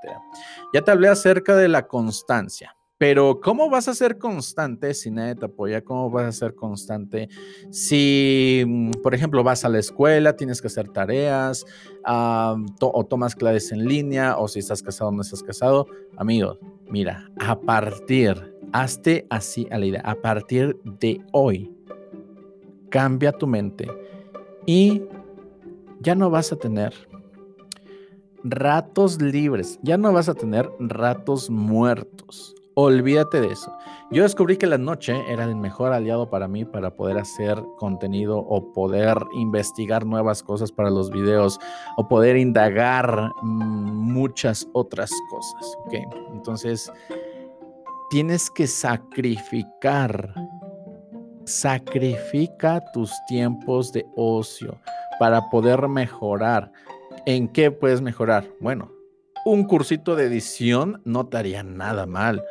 Ya 0.74 0.82
te 0.82 0.92
hablé 0.92 1.08
acerca 1.08 1.56
de 1.56 1.68
la 1.68 1.88
constancia. 1.88 2.76
Pero 3.02 3.42
¿cómo 3.42 3.68
vas 3.68 3.88
a 3.88 3.96
ser 3.96 4.20
constante 4.20 4.94
si 4.94 5.10
nadie 5.10 5.34
te 5.34 5.46
apoya? 5.46 5.84
¿Cómo 5.84 6.12
vas 6.12 6.26
a 6.26 6.32
ser 6.32 6.54
constante 6.54 7.30
si, 7.72 8.64
mm, 8.64 8.92
por 9.02 9.16
ejemplo, 9.16 9.44
vas 9.44 9.66
a 9.66 9.70
la 9.70 9.80
escuela, 9.80 10.36
tienes 10.36 10.62
que 10.62 10.68
hacer 10.68 10.88
tareas 10.88 11.66
o 12.06 13.06
tomas 13.10 13.34
clases 13.34 13.72
en 13.72 13.86
línea 13.86 14.38
o 14.38 14.48
si 14.48 14.60
estás 14.60 14.84
casado 14.84 15.10
o 15.10 15.14
no 15.14 15.24
estás 15.24 15.42
casado? 15.42 15.88
Amigo, 16.16 16.60
mira, 16.92 17.28
a 17.40 17.60
partir 17.60 18.51
Hazte 18.74 19.26
así 19.30 19.68
a 19.72 19.78
la 19.78 19.86
idea. 19.86 20.02
A 20.04 20.16
partir 20.16 20.80
de 21.00 21.22
hoy, 21.32 21.72
cambia 22.90 23.32
tu 23.32 23.48
mente 23.48 23.88
y 24.66 25.02
ya 26.00 26.16
no 26.16 26.30
vas 26.30 26.52
a 26.52 26.56
tener 26.56 26.94
ratos 28.44 29.22
libres, 29.22 29.80
ya 29.84 29.98
no 29.98 30.12
vas 30.14 30.30
a 30.30 30.36
tener 30.36 30.70
ratos 30.80 31.50
muertos. 31.50 32.56
Olvídate 32.74 33.42
de 33.42 33.52
eso. 33.52 33.72
Yo 34.12 34.24
descubrí 34.24 34.58
que 34.58 34.66
la 34.66 34.78
noche 34.78 35.14
era 35.28 35.44
el 35.44 35.56
mejor 35.56 35.92
aliado 35.92 36.30
para 36.30 36.48
mí 36.48 36.64
para 36.64 36.96
poder 36.96 37.18
hacer 37.18 37.62
contenido 37.78 38.40
o 38.40 38.72
poder 38.72 39.18
investigar 39.34 40.06
nuevas 40.06 40.42
cosas 40.42 40.72
para 40.72 40.90
los 40.90 41.12
videos 41.12 41.60
o 41.98 42.08
poder 42.08 42.38
indagar 42.38 43.34
mm, 43.42 44.14
muchas 44.14 44.68
otras 44.72 45.12
cosas. 45.30 45.78
¿ok? 45.86 45.94
Entonces, 46.34 46.92
tienes 48.12 48.52
que 48.52 48.68
sacrificar. 48.68 50.36
Sacrifica 51.46 52.84
tus 52.92 53.14
tiempos 53.26 53.94
de 53.94 54.06
ocio 54.18 54.78
para 55.18 55.50
poder 55.50 55.88
mejorar. 55.88 56.74
¿En 57.26 57.48
qué 57.48 57.72
puedes 57.72 58.02
mejorar? 58.02 58.46
Bueno, 58.60 58.92
un 59.46 59.64
cursito 59.64 60.18
de 60.18 60.26
edición 60.26 61.02
no 61.06 61.28
te 61.28 61.38
haría 61.38 61.64
nada 61.64 62.06
mal. 62.06 62.44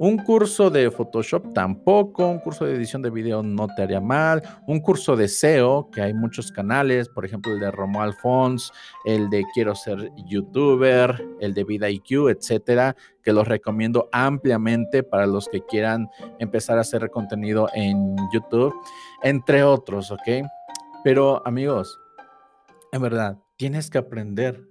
Un 0.00 0.16
curso 0.18 0.70
de 0.70 0.92
Photoshop 0.92 1.52
tampoco, 1.52 2.28
un 2.28 2.38
curso 2.38 2.64
de 2.64 2.76
edición 2.76 3.02
de 3.02 3.10
video 3.10 3.42
no 3.42 3.66
te 3.66 3.82
haría 3.82 4.00
mal, 4.00 4.42
un 4.68 4.78
curso 4.78 5.16
de 5.16 5.26
SEO, 5.26 5.90
que 5.90 6.00
hay 6.00 6.14
muchos 6.14 6.52
canales, 6.52 7.08
por 7.08 7.24
ejemplo 7.24 7.52
el 7.52 7.58
de 7.58 7.72
Romo 7.72 8.00
Alfons, 8.00 8.70
el 9.04 9.28
de 9.28 9.44
Quiero 9.52 9.74
ser 9.74 10.12
youtuber, 10.28 11.20
el 11.40 11.52
de 11.52 11.64
Vida 11.64 11.90
IQ, 11.90 12.28
etcétera, 12.28 12.94
que 13.24 13.32
los 13.32 13.48
recomiendo 13.48 14.08
ampliamente 14.12 15.02
para 15.02 15.26
los 15.26 15.48
que 15.48 15.64
quieran 15.64 16.08
empezar 16.38 16.78
a 16.78 16.82
hacer 16.82 17.10
contenido 17.10 17.68
en 17.74 18.14
YouTube, 18.32 18.72
entre 19.24 19.64
otros, 19.64 20.12
¿ok? 20.12 20.46
Pero 21.02 21.42
amigos, 21.44 21.98
en 22.92 23.02
verdad, 23.02 23.38
tienes 23.56 23.90
que 23.90 23.98
aprender 23.98 24.67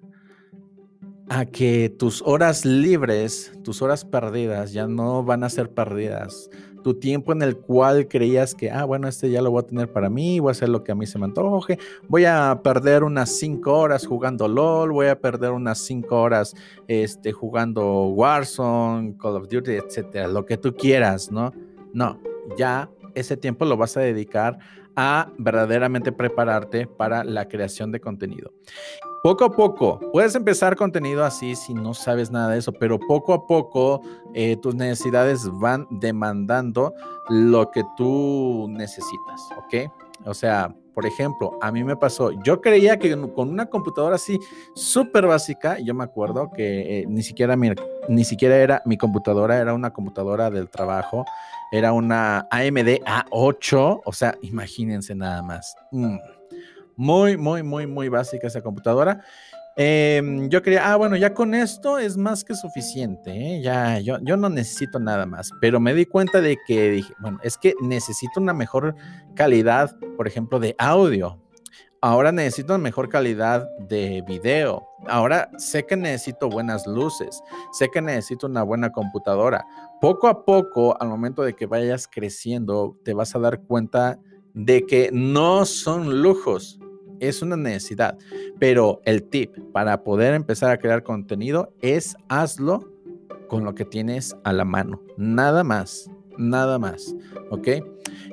a 1.29 1.45
que 1.45 1.89
tus 1.89 2.21
horas 2.21 2.65
libres, 2.65 3.51
tus 3.63 3.81
horas 3.81 4.05
perdidas 4.05 4.71
ya 4.71 4.87
no 4.87 5.23
van 5.23 5.43
a 5.43 5.49
ser 5.49 5.69
perdidas. 5.69 6.49
Tu 6.83 6.93
tiempo 6.93 7.33
en 7.33 7.41
el 7.41 7.57
cual 7.57 8.07
creías 8.07 8.55
que, 8.55 8.71
ah, 8.71 8.85
bueno, 8.85 9.09
este 9.09 9.29
ya 9.29 9.41
lo 9.41 9.51
voy 9.51 9.61
a 9.61 9.67
tener 9.67 9.91
para 9.91 10.09
mí, 10.09 10.39
voy 10.39 10.49
a 10.49 10.51
hacer 10.51 10.69
lo 10.69 10.83
que 10.83 10.93
a 10.93 10.95
mí 10.95 11.05
se 11.05 11.19
me 11.19 11.25
antoje, 11.25 11.77
voy 12.07 12.23
a 12.23 12.61
perder 12.63 13.03
unas 13.03 13.37
cinco 13.37 13.77
horas 13.77 14.05
jugando 14.07 14.47
LOL, 14.47 14.91
voy 14.91 15.07
a 15.07 15.19
perder 15.19 15.51
unas 15.51 15.79
cinco 15.79 16.21
horas 16.21 16.55
este, 16.87 17.33
jugando 17.33 18.05
Warzone, 18.07 19.17
Call 19.17 19.35
of 19.35 19.49
Duty, 19.49 19.71
etcétera, 19.71 20.27
lo 20.29 20.45
que 20.45 20.57
tú 20.57 20.73
quieras, 20.73 21.29
¿no? 21.29 21.51
No, 21.93 22.21
ya 22.57 22.89
ese 23.15 23.35
tiempo 23.35 23.65
lo 23.65 23.75
vas 23.75 23.97
a 23.97 24.01
dedicar 24.01 24.59
a 24.95 25.31
verdaderamente 25.37 26.11
prepararte 26.11 26.87
para 26.87 27.23
la 27.23 27.47
creación 27.47 27.91
de 27.91 27.99
contenido. 27.99 28.51
Poco 29.23 29.45
a 29.45 29.51
poco, 29.51 29.99
puedes 30.13 30.35
empezar 30.35 30.75
contenido 30.75 31.25
así 31.25 31.55
si 31.55 31.73
no 31.73 31.93
sabes 31.93 32.29
nada 32.29 32.51
de 32.51 32.59
eso, 32.59 32.71
pero 32.71 32.99
poco 32.99 33.33
a 33.33 33.47
poco 33.47 34.01
eh, 34.33 34.57
tus 34.57 34.75
necesidades 34.75 35.49
van 35.53 35.87
demandando 35.89 36.93
lo 37.27 37.71
que 37.71 37.83
tú 37.97 38.67
necesitas, 38.69 39.41
¿ok? 39.57 39.91
O 40.25 40.33
sea, 40.33 40.73
Por 40.93 41.05
ejemplo, 41.05 41.59
a 41.61 41.71
mí 41.71 41.83
me 41.83 41.95
pasó, 41.95 42.31
yo 42.43 42.59
creía 42.59 42.97
que 42.97 43.15
con 43.35 43.49
una 43.49 43.67
computadora 43.67 44.15
así 44.15 44.39
súper 44.73 45.27
básica, 45.27 45.77
yo 45.77 45.93
me 45.93 46.03
acuerdo 46.03 46.49
que 46.49 47.01
eh, 47.01 47.05
ni, 47.07 47.21
siquiera 47.21 47.55
mi, 47.55 47.69
ni 48.09 48.23
siquiera 48.23 48.57
era 48.57 48.81
mi 48.83 48.97
computadora, 48.97 49.59
era 49.59 49.75
una 49.75 49.91
computadora 49.93 50.49
del 50.49 50.69
trabajo, 50.69 51.23
era 51.71 51.93
una 51.93 52.47
AMD 52.49 53.03
A8, 53.05 54.01
o 54.03 54.11
sea, 54.11 54.35
imagínense 54.41 55.13
nada 55.13 55.43
más. 55.43 55.75
Mm, 55.91 56.17
muy, 56.97 57.37
muy, 57.37 57.63
muy, 57.63 57.87
muy 57.87 58.09
básica 58.09 58.47
esa 58.47 58.61
computadora. 58.61 59.21
Em, 59.79 60.49
yo 60.49 60.63
quería, 60.63 60.91
ah, 60.91 60.95
bueno, 60.95 61.15
ya 61.15 61.35
con 61.35 61.53
esto 61.53 61.99
es 61.99 62.17
más 62.17 62.43
que 62.43 62.55
suficiente, 62.55 63.29
¿eh? 63.29 63.61
ya, 63.61 63.99
yo, 63.99 64.17
yo 64.23 64.35
no 64.35 64.49
necesito 64.49 64.99
nada 64.99 65.27
más, 65.27 65.51
pero 65.61 65.79
me 65.79 65.93
di 65.93 66.07
cuenta 66.07 66.41
de 66.41 66.57
que 66.65 66.89
dije, 66.89 67.13
bueno, 67.19 67.37
es 67.43 67.59
que 67.59 67.75
necesito 67.79 68.39
una 68.39 68.55
mejor 68.55 68.95
calidad, 69.35 69.95
por 70.17 70.27
ejemplo, 70.27 70.59
de 70.59 70.75
audio. 70.79 71.39
Ahora 72.01 72.31
necesito 72.31 72.73
una 72.73 72.83
mejor 72.83 73.09
calidad 73.09 73.69
de 73.87 74.23
video. 74.27 74.87
Ahora 75.07 75.51
sé 75.57 75.85
que 75.85 75.95
necesito 75.95 76.49
buenas 76.49 76.87
luces, 76.87 77.39
sé 77.71 77.89
que 77.89 78.01
necesito 78.01 78.47
una 78.47 78.63
buena 78.63 78.91
computadora. 78.91 79.63
Poco 80.01 80.27
a 80.27 80.43
poco, 80.43 80.99
al 80.99 81.09
momento 81.09 81.43
de 81.43 81.55
que 81.55 81.67
vayas 81.67 82.07
creciendo, 82.07 82.97
te 83.03 83.13
vas 83.13 83.35
a 83.35 83.39
dar 83.39 83.61
cuenta 83.61 84.19
de 84.55 84.87
que 84.87 85.11
no 85.13 85.65
son 85.65 86.21
lujos, 86.23 86.79
es 87.19 87.41
una 87.41 87.57
necesidad. 87.57 88.17
Pero 88.59 89.01
el 89.05 89.23
tip 89.23 89.55
para 89.71 90.03
poder 90.03 90.33
empezar 90.33 90.71
a 90.71 90.77
crear 90.77 91.03
contenido 91.03 91.73
es 91.81 92.15
hazlo 92.29 92.91
con 93.47 93.63
lo 93.63 93.75
que 93.75 93.85
tienes 93.85 94.35
a 94.43 94.53
la 94.53 94.65
mano. 94.65 95.01
Nada 95.17 95.63
más, 95.63 96.09
nada 96.37 96.79
más. 96.79 97.15
¿Ok? 97.49 97.67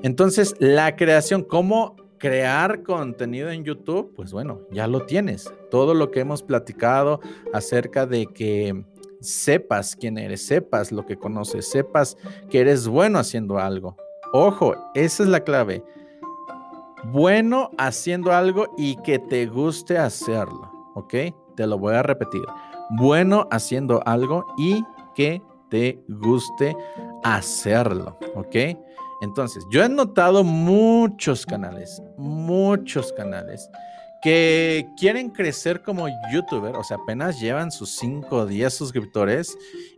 Entonces, 0.03 0.55
la 0.59 0.97
creación, 0.97 1.43
¿cómo 1.43 1.97
crear 2.19 2.83
contenido 2.83 3.51
en 3.51 3.65
YouTube? 3.65 4.13
Pues 4.15 4.33
bueno, 4.33 4.61
ya 4.71 4.87
lo 4.87 5.07
tienes. 5.07 5.53
Todo 5.71 5.95
lo 5.95 6.11
que 6.11 6.21
hemos 6.21 6.43
platicado 6.43 7.21
acerca 7.53 8.07
de 8.07 8.27
que 8.27 8.85
sepas 9.21 9.97
quién 9.97 10.19
eres, 10.19 10.47
sepas 10.47 10.93
lo 10.93 11.07
que 11.07 11.17
conoces, 11.17 11.71
sepas 11.71 12.17
que 12.51 12.61
eres 12.61 12.87
bueno 12.87 13.19
haciendo 13.19 13.59
algo. 13.59 13.97
Ojo, 14.33 14.75
esa 14.95 15.23
es 15.23 15.29
la 15.29 15.41
clave 15.41 15.83
bueno 17.07 17.71
haciendo 17.79 18.33
algo 18.33 18.75
y 18.77 18.97
que 18.97 19.19
te 19.19 19.47
guste 19.47 19.99
hacerlo, 19.99 20.71
¿ok? 20.95 21.15
Te 21.57 21.67
lo 21.67 21.79
voy 21.79 21.95
a 21.95 22.03
repetir. 22.03 22.43
Bueno 22.99 23.49
haciendo 23.51 24.03
algo 24.07 24.45
y 24.57 24.85
que 25.15 25.43
te 25.71 25.99
guste 26.09 26.77
hacerlo, 27.23 28.19
¿ok? 28.35 28.57
Entonces, 29.23 29.65
yo 29.71 29.83
he 29.83 29.89
notado 29.89 30.45
muchos 30.45 31.47
canales, 31.47 32.03
muchos 32.19 33.13
canales 33.13 33.71
que 34.23 34.87
quieren 34.99 35.29
crecer 35.31 35.83
como 35.83 36.09
youtuber, 36.33 36.75
o 36.77 36.83
sea, 36.83 36.97
apenas 36.97 37.39
llevan 37.41 37.71
sus 37.71 37.91
5 37.97 38.37
o 38.37 38.47
10 38.47 38.73
suscriptores 38.73 39.57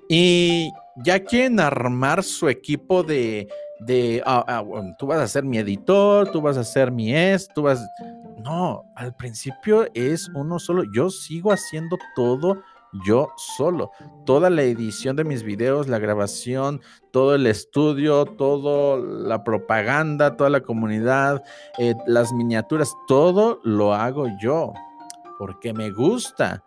y 0.09 0.73
ya 1.05 1.21
quieren 1.21 1.61
armar 1.61 2.25
su 2.25 2.49
equipo 2.49 3.05
de 3.05 3.47
de, 3.81 4.23
ah, 4.25 4.45
ah, 4.47 4.65
tú 4.99 5.07
vas 5.07 5.19
a 5.19 5.29
ser 5.29 5.45
mi 5.45 5.59
editor, 5.59 6.31
tú 6.31 6.41
vas 6.41 6.57
a 6.57 6.65
ser 6.65 6.91
mi 6.91 7.15
es, 7.15 7.49
tú 7.55 7.63
vas... 7.63 7.81
No, 8.43 8.85
al 8.95 9.15
principio 9.15 9.87
es 9.95 10.29
uno 10.35 10.59
solo. 10.59 10.85
Yo 10.95 11.11
sigo 11.11 11.53
haciendo 11.53 11.99
todo 12.15 12.63
yo 13.05 13.29
solo. 13.37 13.91
Toda 14.25 14.51
la 14.51 14.63
edición 14.63 15.17
de 15.17 15.25
mis 15.25 15.43
videos, 15.43 15.89
la 15.89 15.99
grabación, 15.99 16.81
todo 17.11 17.35
el 17.35 17.47
estudio, 17.47 18.25
toda 18.25 18.99
la 18.99 19.43
propaganda, 19.45 20.37
toda 20.37 20.51
la 20.51 20.61
comunidad, 20.61 21.43
eh, 21.79 21.95
las 22.07 22.33
miniaturas, 22.33 22.93
todo 23.07 23.61
lo 23.65 23.93
hago 23.95 24.27
yo 24.41 24.73
porque 25.39 25.73
me 25.73 25.91
gusta. 25.91 26.63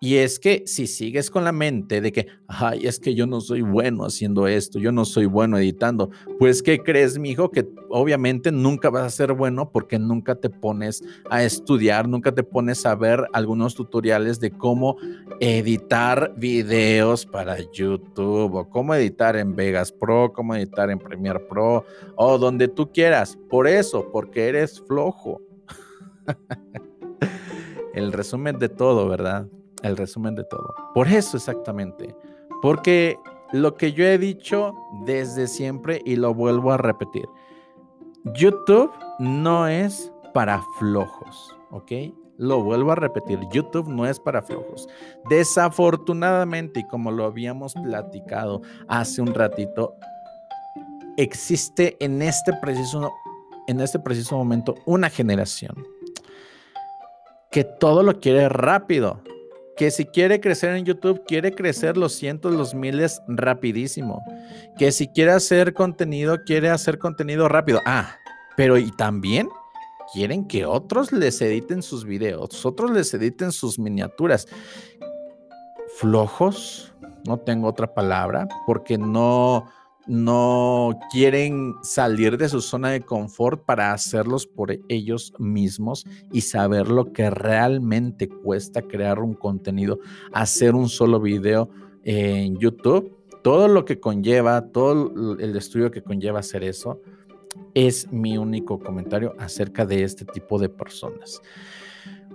Y 0.00 0.16
es 0.16 0.38
que 0.38 0.62
si 0.66 0.86
sigues 0.86 1.28
con 1.28 1.42
la 1.42 1.50
mente 1.50 2.00
de 2.00 2.12
que, 2.12 2.28
ay, 2.46 2.86
es 2.86 3.00
que 3.00 3.16
yo 3.16 3.26
no 3.26 3.40
soy 3.40 3.62
bueno 3.62 4.04
haciendo 4.04 4.46
esto, 4.46 4.78
yo 4.78 4.92
no 4.92 5.04
soy 5.04 5.26
bueno 5.26 5.58
editando, 5.58 6.10
pues 6.38 6.62
¿qué 6.62 6.78
crees, 6.78 7.18
mi 7.18 7.30
hijo? 7.30 7.50
Que 7.50 7.68
obviamente 7.88 8.52
nunca 8.52 8.90
vas 8.90 9.02
a 9.02 9.10
ser 9.10 9.32
bueno 9.32 9.72
porque 9.72 9.98
nunca 9.98 10.36
te 10.36 10.50
pones 10.50 11.02
a 11.30 11.42
estudiar, 11.42 12.08
nunca 12.08 12.32
te 12.32 12.44
pones 12.44 12.86
a 12.86 12.94
ver 12.94 13.26
algunos 13.32 13.74
tutoriales 13.74 14.38
de 14.38 14.52
cómo 14.52 14.96
editar 15.40 16.32
videos 16.36 17.26
para 17.26 17.58
YouTube 17.72 18.54
o 18.54 18.70
cómo 18.70 18.94
editar 18.94 19.34
en 19.34 19.56
Vegas 19.56 19.90
Pro, 19.90 20.32
cómo 20.32 20.54
editar 20.54 20.90
en 20.90 21.00
Premiere 21.00 21.40
Pro 21.40 21.84
o 22.14 22.38
donde 22.38 22.68
tú 22.68 22.92
quieras. 22.92 23.36
Por 23.50 23.66
eso, 23.66 24.08
porque 24.12 24.48
eres 24.48 24.80
flojo. 24.80 25.40
El 27.94 28.12
resumen 28.12 28.60
de 28.60 28.68
todo, 28.68 29.08
¿verdad? 29.08 29.48
El 29.82 29.96
resumen 29.96 30.34
de 30.34 30.44
todo. 30.44 30.74
Por 30.94 31.08
eso 31.08 31.36
exactamente. 31.36 32.14
Porque 32.62 33.18
lo 33.52 33.76
que 33.76 33.92
yo 33.92 34.04
he 34.04 34.18
dicho 34.18 34.74
desde 35.04 35.46
siempre 35.46 36.02
y 36.04 36.16
lo 36.16 36.34
vuelvo 36.34 36.72
a 36.72 36.76
repetir. 36.76 37.26
YouTube 38.34 38.90
no 39.18 39.66
es 39.66 40.12
para 40.34 40.62
flojos, 40.78 41.56
¿ok? 41.70 41.92
Lo 42.36 42.62
vuelvo 42.62 42.92
a 42.92 42.94
repetir, 42.94 43.40
YouTube 43.50 43.88
no 43.88 44.06
es 44.06 44.20
para 44.20 44.42
flojos. 44.42 44.88
Desafortunadamente, 45.28 46.80
y 46.80 46.86
como 46.86 47.10
lo 47.10 47.24
habíamos 47.24 47.74
platicado 47.74 48.62
hace 48.86 49.20
un 49.22 49.34
ratito, 49.34 49.96
existe 51.16 51.96
en 52.00 52.22
este 52.22 52.52
preciso, 52.60 53.12
en 53.66 53.80
este 53.80 53.98
preciso 53.98 54.36
momento 54.36 54.76
una 54.86 55.10
generación 55.10 55.84
que 57.50 57.64
todo 57.64 58.02
lo 58.02 58.20
quiere 58.20 58.48
rápido, 58.48 59.20
que 59.78 59.92
si 59.92 60.04
quiere 60.04 60.40
crecer 60.40 60.74
en 60.74 60.84
YouTube, 60.84 61.22
quiere 61.24 61.52
crecer 61.54 61.96
los 61.96 62.12
cientos, 62.12 62.52
los 62.52 62.74
miles 62.74 63.22
rapidísimo. 63.28 64.24
Que 64.76 64.90
si 64.90 65.06
quiere 65.06 65.30
hacer 65.30 65.72
contenido, 65.72 66.42
quiere 66.44 66.68
hacer 66.68 66.98
contenido 66.98 67.48
rápido. 67.48 67.80
Ah, 67.86 68.16
pero 68.56 68.76
y 68.76 68.90
también 68.96 69.48
quieren 70.12 70.48
que 70.48 70.66
otros 70.66 71.12
les 71.12 71.40
editen 71.40 71.82
sus 71.82 72.04
videos, 72.04 72.66
otros 72.66 72.90
les 72.90 73.14
editen 73.14 73.52
sus 73.52 73.78
miniaturas. 73.78 74.48
Flojos, 75.94 76.92
no 77.24 77.38
tengo 77.38 77.68
otra 77.68 77.94
palabra, 77.94 78.48
porque 78.66 78.98
no, 78.98 79.70
no 80.08 80.98
quieren 81.12 81.74
salir 81.82 82.38
de 82.38 82.48
su 82.48 82.60
zona 82.60 82.90
de 82.90 83.02
confort 83.02 83.64
para 83.64 83.92
hacerlos 83.92 84.46
por 84.46 84.76
ellos 84.88 85.34
mismos 85.38 86.06
y 86.32 86.40
saber 86.40 86.88
lo 86.88 87.12
que 87.12 87.30
realmente 87.30 88.28
cuesta 88.28 88.82
crear 88.82 89.20
un 89.20 89.34
contenido, 89.34 90.00
hacer 90.32 90.74
un 90.74 90.88
solo 90.88 91.20
video 91.20 91.68
en 92.04 92.56
YouTube, 92.56 93.14
todo 93.42 93.68
lo 93.68 93.84
que 93.84 94.00
conlleva, 94.00 94.68
todo 94.72 95.36
el 95.38 95.56
estudio 95.56 95.90
que 95.90 96.02
conlleva 96.02 96.40
hacer 96.40 96.64
eso, 96.64 97.00
es 97.74 98.10
mi 98.10 98.38
único 98.38 98.78
comentario 98.78 99.34
acerca 99.38 99.84
de 99.84 100.04
este 100.04 100.24
tipo 100.24 100.58
de 100.58 100.68
personas. 100.68 101.40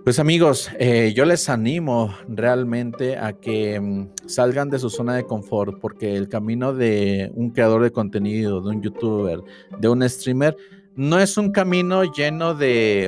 Pues 0.04 0.20
amigos, 0.20 0.70
eh, 0.80 1.13
yo 1.16 1.24
les 1.24 1.48
animo 1.48 2.13
realmente 2.28 3.18
a 3.18 3.32
que 3.32 3.80
mm, 3.80 4.10
salgan 4.28 4.70
de 4.70 4.78
su 4.78 4.89
zona 4.89 5.16
de 5.16 5.24
confort 5.24 5.80
porque 5.80 6.18
el 6.18 6.28
camino 6.28 6.74
de 6.74 7.32
un 7.36 7.52
creador 7.52 7.84
de 7.84 7.92
contenido, 7.92 8.60
de 8.60 8.70
un 8.70 8.82
youtuber, 8.82 9.39
de 9.80 9.88
un 9.88 10.08
streamer, 10.10 10.58
no 10.98 11.20
es 11.20 11.38
un 11.38 11.54
camino 11.54 12.04
lleno 12.04 12.54
de, 12.54 13.06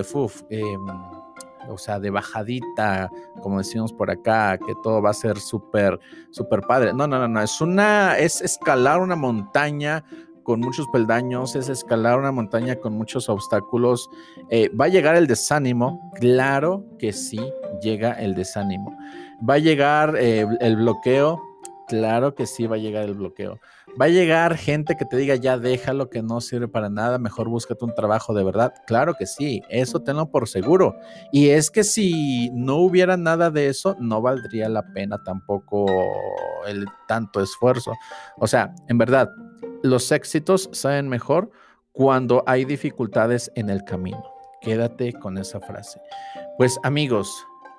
em, 0.49 0.87
o 1.67 1.77
sea, 1.77 1.99
de 1.99 2.11
bajadita, 2.11 3.11
como 3.41 3.57
decimos 3.57 3.91
por 3.91 4.09
acá, 4.09 4.57
que 4.57 4.73
todo 4.81 5.01
va 5.01 5.09
a 5.09 5.13
ser 5.13 5.37
súper, 5.37 5.99
súper 6.31 6.61
padre. 6.61 6.93
No, 6.93 7.07
no, 7.07 7.19
no, 7.19 7.27
no, 7.27 7.41
es 7.41 7.59
una, 7.59 8.17
es 8.17 8.39
escalar 8.39 9.01
una 9.01 9.17
montaña 9.17 10.05
con 10.45 10.61
muchos 10.61 10.87
peldaños, 10.87 11.55
es 11.55 11.67
escalar 11.67 12.19
una 12.19 12.31
montaña 12.31 12.75
con 12.75 12.93
muchos 12.93 13.27
obstáculos. 13.27 14.09
Eh, 14.49 14.69
¿Va 14.69 14.85
a 14.85 14.89
llegar 14.89 15.15
el 15.15 15.27
desánimo? 15.27 16.11
Claro 16.19 16.85
que 16.99 17.11
sí 17.11 17.41
llega 17.81 18.13
el 18.13 18.35
desánimo. 18.35 18.95
¿Va 19.47 19.55
a 19.55 19.59
llegar 19.59 20.15
eh, 20.17 20.45
el 20.61 20.77
bloqueo? 20.77 21.41
Claro 21.87 22.33
que 22.35 22.45
sí 22.45 22.67
va 22.67 22.75
a 22.75 22.79
llegar 22.79 23.03
el 23.05 23.15
bloqueo. 23.15 23.59
Va 23.99 24.05
a 24.05 24.09
llegar 24.09 24.57
gente 24.57 24.95
que 24.97 25.05
te 25.05 25.17
diga, 25.17 25.35
ya 25.35 25.57
déjalo, 25.57 26.09
que 26.09 26.21
no 26.21 26.41
sirve 26.41 26.67
para 26.67 26.89
nada, 26.89 27.17
mejor 27.17 27.49
búscate 27.49 27.85
un 27.85 27.93
trabajo 27.93 28.33
de 28.33 28.43
verdad. 28.43 28.73
Claro 28.87 29.13
que 29.13 29.25
sí, 29.25 29.63
eso 29.69 30.01
tenlo 30.01 30.29
por 30.29 30.47
seguro. 30.47 30.95
Y 31.31 31.49
es 31.49 31.71
que 31.71 31.83
si 31.83 32.49
no 32.53 32.77
hubiera 32.77 33.17
nada 33.17 33.51
de 33.51 33.67
eso, 33.67 33.95
no 33.99 34.21
valdría 34.21 34.69
la 34.69 34.93
pena 34.93 35.23
tampoco 35.23 35.85
el 36.67 36.85
tanto 37.07 37.41
esfuerzo. 37.41 37.93
O 38.37 38.47
sea, 38.47 38.73
en 38.87 38.97
verdad, 38.97 39.29
los 39.83 40.11
éxitos 40.11 40.69
saben 40.71 41.09
mejor 41.09 41.51
cuando 41.91 42.43
hay 42.45 42.65
dificultades 42.65 43.51
en 43.55 43.69
el 43.69 43.83
camino. 43.83 44.23
Quédate 44.61 45.13
con 45.13 45.37
esa 45.37 45.59
frase. 45.59 45.99
Pues 46.57 46.77
amigos, 46.83 47.29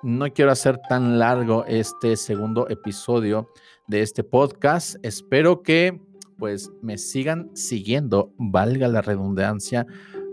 no 0.03 0.31
quiero 0.31 0.51
hacer 0.51 0.79
tan 0.89 1.19
largo 1.19 1.65
este 1.65 2.15
segundo 2.15 2.67
episodio 2.69 3.49
de 3.87 4.01
este 4.01 4.23
podcast. 4.23 4.95
Espero 5.03 5.63
que 5.63 5.99
pues 6.37 6.71
me 6.81 6.97
sigan 6.97 7.49
siguiendo, 7.55 8.31
valga 8.37 8.87
la 8.87 9.01
redundancia, 9.01 9.87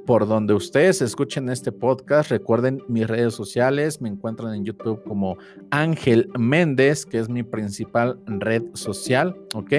por 0.07 0.27
donde 0.27 0.55
ustedes 0.55 1.01
escuchen 1.03 1.49
este 1.49 1.73
podcast. 1.73 2.31
Recuerden 2.31 2.83
mis 2.89 3.07
redes 3.07 3.35
sociales, 3.35 4.01
me 4.01 4.09
encuentran 4.09 4.55
en 4.55 4.65
YouTube 4.65 5.03
como 5.05 5.37
Ángel 5.71 6.29
Méndez, 6.39 7.07
que 7.07 7.19
es 7.19 7.29
mi 7.29 7.43
principal 7.43 8.21
red 8.27 8.63
social, 8.75 9.37
¿ok? 9.55 9.73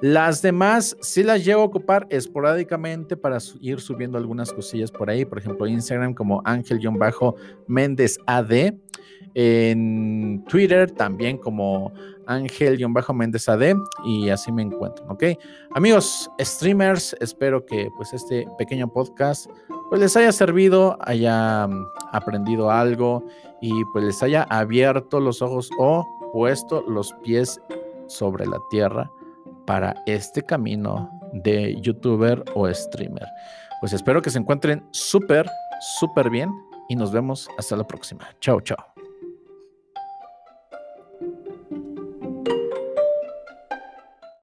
Las 0.00 0.42
demás 0.42 0.96
sí 1.00 1.22
las 1.22 1.44
llevo 1.44 1.62
a 1.62 1.66
ocupar 1.66 2.06
esporádicamente 2.10 3.16
para 3.16 3.38
ir 3.60 3.80
subiendo 3.80 4.18
algunas 4.18 4.52
cosillas 4.52 4.90
por 4.90 5.10
ahí, 5.10 5.24
por 5.24 5.38
ejemplo, 5.38 5.66
Instagram 5.66 6.14
como 6.14 6.42
Ángel-Méndez 6.44 8.18
AD. 8.26 8.74
En 9.34 10.44
Twitter 10.48 10.90
también 10.90 11.38
como 11.38 11.92
Ángel-Méndez 12.26 13.48
AD 13.48 13.74
y 14.04 14.28
así 14.30 14.52
me 14.52 14.62
encuentro, 14.62 15.04
¿ok? 15.08 15.24
Amigos, 15.74 16.30
streamers, 16.40 17.16
espero 17.20 17.64
que 17.64 17.90
pues 17.96 18.12
este 18.12 18.46
pequeño 18.58 18.88
podcast 18.92 19.50
pues 19.88 20.00
les 20.00 20.16
haya 20.16 20.30
servido, 20.30 20.96
haya 21.00 21.66
mm, 21.66 21.86
aprendido 22.12 22.70
algo 22.70 23.24
y 23.60 23.84
pues 23.92 24.04
les 24.04 24.22
haya 24.22 24.44
abierto 24.44 25.20
los 25.20 25.42
ojos 25.42 25.70
o 25.78 26.06
puesto 26.32 26.82
los 26.88 27.12
pies 27.24 27.60
sobre 28.06 28.46
la 28.46 28.58
tierra 28.70 29.10
para 29.66 29.94
este 30.06 30.42
camino 30.42 31.10
de 31.32 31.80
youtuber 31.80 32.44
o 32.54 32.72
streamer. 32.72 33.26
Pues 33.80 33.92
espero 33.92 34.22
que 34.22 34.30
se 34.30 34.38
encuentren 34.38 34.86
súper, 34.92 35.48
súper 35.98 36.30
bien 36.30 36.50
y 36.88 36.96
nos 36.96 37.12
vemos 37.12 37.48
hasta 37.58 37.76
la 37.76 37.86
próxima. 37.86 38.28
Chao, 38.40 38.60
chao. 38.60 38.89